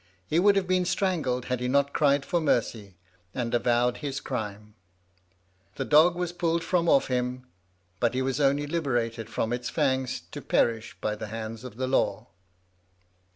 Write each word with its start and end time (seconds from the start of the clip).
He 0.25 0.39
would 0.39 0.55
have 0.55 0.67
been 0.67 0.85
strangled 0.85 1.45
had 1.45 1.59
he 1.59 1.67
not 1.67 1.93
cried 1.93 2.25
for 2.25 2.41
mercy, 2.41 2.97
and 3.35 3.53
avowed 3.53 3.97
his 3.97 4.19
crime. 4.19 4.73
The 5.75 5.85
dog 5.85 6.15
was 6.15 6.33
pulled 6.33 6.63
from 6.63 6.89
off 6.89 7.05
him; 7.05 7.45
but 7.99 8.15
he 8.15 8.23
was 8.23 8.41
only 8.41 8.65
liberated 8.65 9.29
from 9.29 9.53
its 9.53 9.69
fangs 9.69 10.19
to 10.31 10.41
perish 10.41 10.97
by 11.01 11.13
the 11.15 11.27
hands 11.27 11.63
of 11.63 11.75
the 11.77 11.85
law. 11.85 12.29